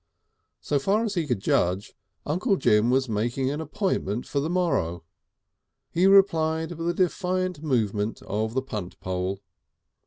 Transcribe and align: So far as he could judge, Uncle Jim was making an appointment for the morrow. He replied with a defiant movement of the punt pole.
So 0.61 0.79
far 0.79 1.03
as 1.03 1.13
he 1.13 1.27
could 1.27 1.41
judge, 1.41 1.93
Uncle 2.25 2.57
Jim 2.57 2.89
was 2.89 3.07
making 3.07 3.51
an 3.51 3.61
appointment 3.61 4.25
for 4.25 4.39
the 4.39 4.49
morrow. 4.49 5.03
He 5.91 6.07
replied 6.07 6.71
with 6.71 6.89
a 6.89 6.93
defiant 6.95 7.61
movement 7.61 8.23
of 8.23 8.55
the 8.55 8.63
punt 8.63 8.99
pole. 8.99 9.43